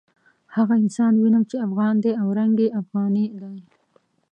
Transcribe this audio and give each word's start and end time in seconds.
هغه 0.55 0.73
انسان 0.83 1.13
وینم 1.15 1.43
چې 1.49 1.63
افغان 1.67 1.95
دی 2.03 2.11
او 2.21 2.27
رنګ 2.39 2.53
یې 2.63 2.69
افغاني 2.81 3.25
دی. 3.41 3.57